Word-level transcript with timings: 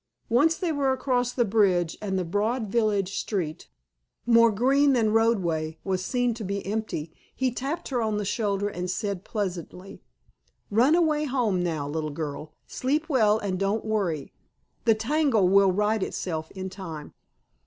Once 0.29 0.57
they 0.57 0.71
were 0.71 0.91
across 0.91 1.31
the 1.31 1.45
bridge, 1.45 1.95
and 2.01 2.17
the 2.17 2.25
broad 2.25 2.69
village 2.69 3.19
street, 3.19 3.69
more 4.25 4.51
green 4.51 4.93
than 4.93 5.13
roadway, 5.13 5.77
was 5.83 6.03
seen 6.03 6.33
to 6.33 6.43
be 6.43 6.65
empty, 6.65 7.13
he 7.35 7.51
tapped 7.51 7.89
her 7.89 8.01
on 8.01 8.17
the 8.17 8.25
shoulder 8.25 8.67
and 8.67 8.89
said 8.89 9.23
pleasantly: 9.23 10.01
"Run 10.71 10.95
away 10.95 11.25
home 11.25 11.61
now, 11.61 11.87
little 11.87 12.09
girl. 12.09 12.55
Sleep 12.65 13.09
well, 13.09 13.37
and 13.37 13.59
don't 13.59 13.85
worry. 13.85 14.33
The 14.85 14.95
tangle 14.95 15.47
will 15.47 15.71
right 15.71 16.01
itself 16.01 16.49
in 16.49 16.71
time." 16.71 17.13